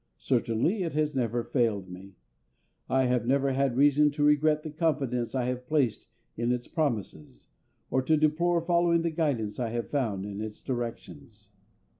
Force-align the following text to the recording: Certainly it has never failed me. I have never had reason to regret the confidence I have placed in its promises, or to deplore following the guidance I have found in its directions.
Certainly 0.17 0.81
it 0.81 0.93
has 0.95 1.15
never 1.15 1.43
failed 1.43 1.87
me. 1.87 2.15
I 2.89 3.03
have 3.05 3.27
never 3.27 3.51
had 3.53 3.77
reason 3.77 4.09
to 4.13 4.23
regret 4.23 4.63
the 4.63 4.71
confidence 4.71 5.35
I 5.35 5.45
have 5.45 5.67
placed 5.67 6.07
in 6.35 6.51
its 6.51 6.67
promises, 6.67 7.45
or 7.91 8.01
to 8.01 8.17
deplore 8.17 8.61
following 8.61 9.03
the 9.03 9.11
guidance 9.11 9.59
I 9.59 9.69
have 9.69 9.91
found 9.91 10.25
in 10.25 10.41
its 10.41 10.59
directions. 10.63 11.49